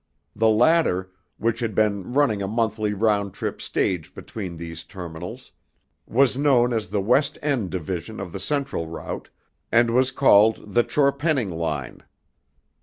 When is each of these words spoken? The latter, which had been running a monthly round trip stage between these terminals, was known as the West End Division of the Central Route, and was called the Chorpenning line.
The 0.35 0.49
latter, 0.49 1.11
which 1.37 1.59
had 1.59 1.75
been 1.75 2.11
running 2.13 2.41
a 2.41 2.47
monthly 2.47 2.91
round 2.91 3.35
trip 3.35 3.61
stage 3.61 4.15
between 4.15 4.57
these 4.57 4.83
terminals, 4.83 5.51
was 6.07 6.35
known 6.39 6.73
as 6.73 6.87
the 6.87 6.99
West 7.01 7.37
End 7.43 7.69
Division 7.69 8.19
of 8.19 8.31
the 8.31 8.39
Central 8.39 8.87
Route, 8.87 9.29
and 9.71 9.91
was 9.91 10.09
called 10.09 10.73
the 10.73 10.83
Chorpenning 10.83 11.51
line. 11.51 12.01